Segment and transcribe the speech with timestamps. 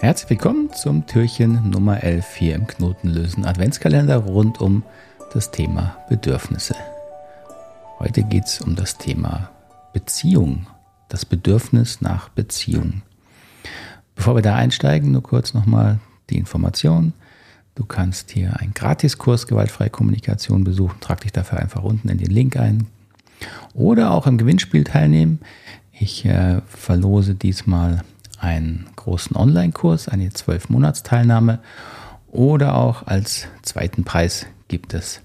[0.00, 4.84] Herzlich willkommen zum Türchen Nummer 11 hier im Knotenlösen Adventskalender rund um
[5.32, 6.76] das Thema Bedürfnisse.
[7.98, 9.50] Heute geht es um das Thema
[9.92, 10.68] Beziehung,
[11.08, 13.02] das Bedürfnis nach Beziehung.
[14.14, 15.98] Bevor wir da einsteigen, nur kurz nochmal
[16.30, 17.12] die Information.
[17.74, 21.00] Du kannst hier einen Gratiskurs Gewaltfreie Kommunikation besuchen.
[21.00, 22.86] Trag dich dafür einfach unten in den Link ein.
[23.74, 25.40] Oder auch im Gewinnspiel teilnehmen.
[25.90, 28.04] Ich äh, verlose diesmal
[28.38, 31.60] einen großen Online-Kurs, eine 12-Monats-Teilnahme.
[32.28, 35.20] Oder auch als zweiten Preis gibt es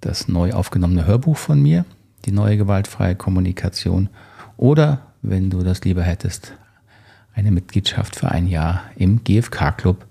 [0.00, 1.84] das neu aufgenommene Hörbuch von mir,
[2.24, 4.08] die neue gewaltfreie Kommunikation.
[4.56, 6.52] Oder, wenn du das lieber hättest,
[7.34, 10.06] eine Mitgliedschaft für ein Jahr im GFK-Club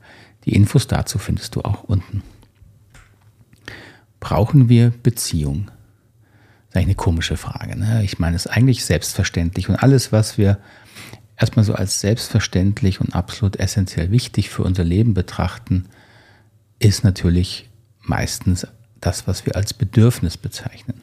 [0.46, 2.22] die Infos dazu findest du auch unten.
[4.20, 5.66] Brauchen wir Beziehung?
[5.66, 5.74] Das
[6.70, 7.78] ist eigentlich eine komische Frage.
[7.78, 8.04] Ne?
[8.04, 10.58] Ich meine, es ist eigentlich selbstverständlich und alles, was wir
[11.38, 15.86] erstmal so als selbstverständlich und absolut essentiell wichtig für unser Leben betrachten,
[16.80, 17.70] ist natürlich
[18.02, 18.68] meistens
[19.00, 21.02] das, was wir als Bedürfnis bezeichnen.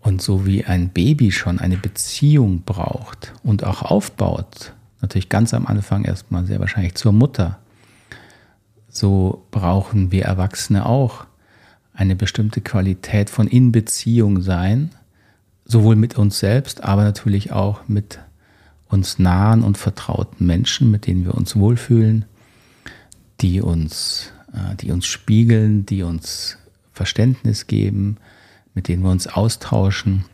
[0.00, 5.66] Und so wie ein Baby schon eine Beziehung braucht und auch aufbaut, natürlich ganz am
[5.66, 7.58] Anfang erstmal sehr wahrscheinlich zur Mutter,
[8.88, 11.26] so brauchen wir Erwachsene auch
[11.92, 14.90] eine bestimmte Qualität von Inbeziehung sein,
[15.64, 18.20] sowohl mit uns selbst, aber natürlich auch mit
[18.88, 22.24] uns nahen und vertrauten Menschen, mit denen wir uns wohlfühlen,
[23.40, 26.58] die uns, äh, die uns spiegeln, die uns
[26.92, 28.16] Verständnis geben,
[28.74, 30.24] mit denen wir uns austauschen,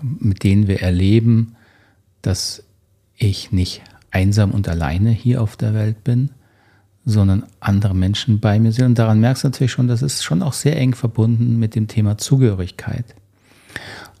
[0.00, 1.56] mit denen wir erleben,
[2.22, 2.62] dass
[3.16, 6.30] ich nicht einsam und alleine hier auf der Welt bin,
[7.04, 8.86] sondern andere Menschen bei mir sind.
[8.86, 11.88] Und daran merkst du natürlich schon, das ist schon auch sehr eng verbunden mit dem
[11.88, 13.14] Thema Zugehörigkeit.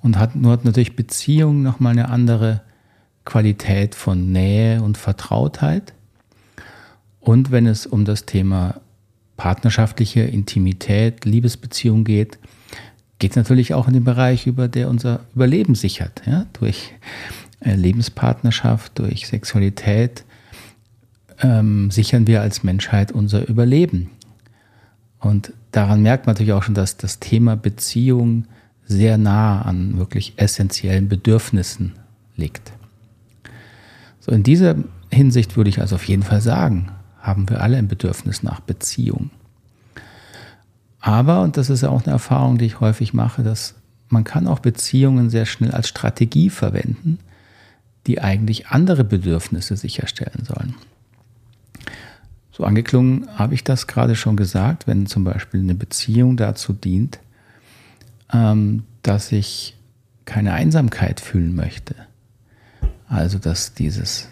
[0.02, 2.62] Und hat nur hat natürlich Beziehung nochmal eine andere
[3.26, 5.92] Qualität von Nähe und Vertrautheit.
[7.20, 8.80] Und wenn es um das Thema
[9.36, 12.38] partnerschaftliche Intimität, Liebesbeziehung geht,
[13.18, 16.22] geht es natürlich auch in den Bereich, über der unser Überleben sichert.
[16.24, 16.46] Ja?
[16.54, 16.94] Durch
[17.60, 20.24] äh, Lebenspartnerschaft, durch Sexualität,
[21.42, 24.10] ähm, sichern wir als Menschheit unser Überleben.
[25.18, 28.46] Und daran merkt man natürlich auch schon, dass das Thema Beziehung
[28.84, 31.94] sehr nah an wirklich essentiellen Bedürfnissen
[32.36, 32.72] liegt.
[34.26, 34.74] So in dieser
[35.12, 39.30] Hinsicht würde ich also auf jeden Fall sagen, haben wir alle ein Bedürfnis nach Beziehung.
[40.98, 43.76] Aber, und das ist ja auch eine Erfahrung, die ich häufig mache, dass
[44.08, 47.18] man kann auch Beziehungen sehr schnell als Strategie verwenden,
[48.08, 50.74] die eigentlich andere Bedürfnisse sicherstellen sollen.
[52.50, 57.20] So angeklungen habe ich das gerade schon gesagt, wenn zum Beispiel eine Beziehung dazu dient,
[58.32, 59.76] ähm, dass ich
[60.24, 61.94] keine Einsamkeit fühlen möchte.
[63.08, 64.28] Also dass dieses,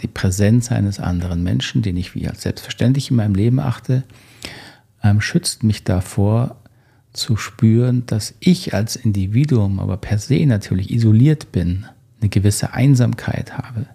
[0.00, 4.04] die Präsenz eines anderen Menschen, den ich wie als selbstverständlich in meinem Leben achte,
[5.02, 6.56] ähm, schützt mich davor
[7.12, 11.86] zu spüren, dass ich als Individuum aber per se natürlich isoliert bin,
[12.20, 13.86] eine gewisse Einsamkeit habe.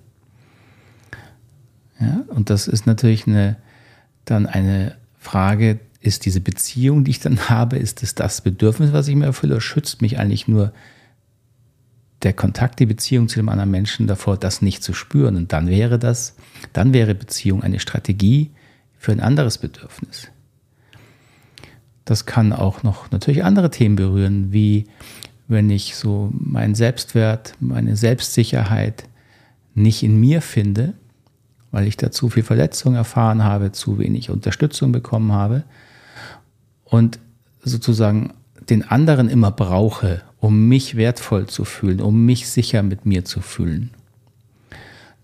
[2.00, 3.56] Ja, und das ist natürlich eine,
[4.26, 9.08] dann eine Frage, ist diese Beziehung, die ich dann habe, ist es das Bedürfnis, was
[9.08, 10.74] ich mir erfülle, oder schützt mich eigentlich nur
[12.26, 15.38] der Kontakt, die Beziehung zu dem anderen Menschen davor, das nicht zu spüren?
[15.38, 16.36] Und dann wäre das,
[16.74, 18.52] dann wäre Beziehung eine Strategie
[18.98, 20.28] für ein anderes Bedürfnis.
[22.04, 24.88] Das kann auch noch natürlich andere Themen berühren, wie
[25.48, 29.06] wenn ich so meinen Selbstwert, meine Selbstsicherheit
[29.76, 30.94] nicht in mir finde,
[31.72, 35.64] weil ich da zu viel Verletzung erfahren habe, zu wenig Unterstützung bekommen habe
[36.86, 37.20] und
[37.62, 38.34] sozusagen
[38.70, 43.42] den anderen immer brauche, um mich wertvoll zu fühlen, um mich sicher mit mir zu
[43.42, 43.92] fühlen.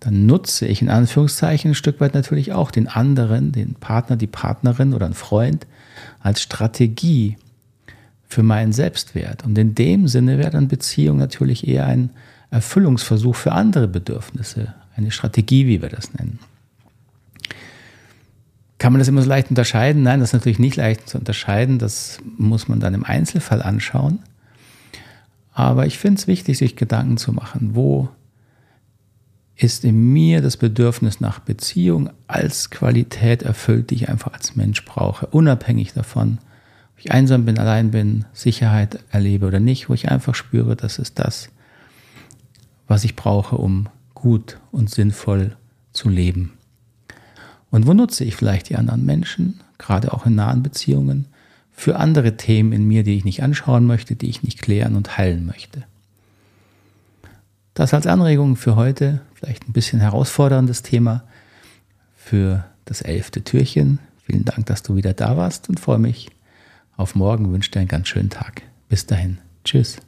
[0.00, 4.26] Dann nutze ich in Anführungszeichen ein Stück weit natürlich auch den anderen, den Partner, die
[4.26, 5.66] Partnerin oder einen Freund
[6.20, 7.36] als Strategie
[8.26, 9.44] für meinen Selbstwert.
[9.44, 12.10] Und in dem Sinne wäre dann Beziehung natürlich eher ein
[12.50, 16.40] Erfüllungsversuch für andere Bedürfnisse, eine Strategie, wie wir das nennen.
[18.82, 20.02] Kann man das immer so leicht unterscheiden?
[20.02, 21.78] Nein, das ist natürlich nicht leicht zu unterscheiden.
[21.78, 24.18] Das muss man dann im Einzelfall anschauen.
[25.52, 28.08] Aber ich finde es wichtig, sich Gedanken zu machen, wo
[29.54, 34.84] ist in mir das Bedürfnis nach Beziehung als Qualität erfüllt, die ich einfach als Mensch
[34.84, 36.38] brauche, unabhängig davon,
[36.92, 40.98] ob ich einsam bin, allein bin, Sicherheit erlebe oder nicht, wo ich einfach spüre, das
[40.98, 41.50] ist das,
[42.88, 45.54] was ich brauche, um gut und sinnvoll
[45.92, 46.54] zu leben.
[47.72, 51.26] Und wo nutze ich vielleicht die anderen Menschen, gerade auch in nahen Beziehungen,
[51.72, 55.16] für andere Themen in mir, die ich nicht anschauen möchte, die ich nicht klären und
[55.18, 55.82] heilen möchte.
[57.74, 61.24] Das als Anregung für heute, vielleicht ein bisschen herausforderndes Thema.
[62.14, 63.98] für das elfte Türchen.
[64.24, 66.30] Vielen Dank, dass du wieder da warst und freue mich
[66.96, 67.52] auf morgen.
[67.52, 68.62] Wünsche dir einen ganz schönen Tag.
[68.88, 69.38] Bis dahin.
[69.64, 69.98] Tschüss.